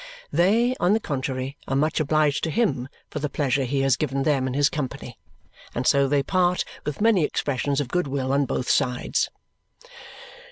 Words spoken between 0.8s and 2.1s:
the contrary, are much